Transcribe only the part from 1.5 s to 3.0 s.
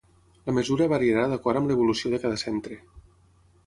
amb l’evolució de cada centre.